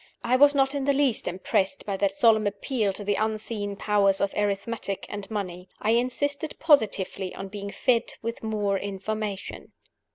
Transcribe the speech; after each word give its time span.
I 0.23 0.35
was 0.35 0.55
not 0.55 0.73
in 0.73 0.85
the 0.85 0.93
least 0.93 1.27
impressed 1.27 1.85
by 1.85 1.95
that 1.97 2.15
solemn 2.15 2.47
appeal 2.47 2.91
to 2.93 3.03
the 3.03 3.13
unseen 3.13 3.75
powers 3.75 4.19
of 4.19 4.33
arithmetic 4.35 5.05
and 5.09 5.29
money. 5.29 5.69
I 5.79 5.91
insisted 5.91 6.55
positively 6.59 7.35
on 7.35 7.49
being 7.49 7.69
fed 7.71 8.13
with 8.23 8.41
more 8.41 8.79
information. 8.79 9.73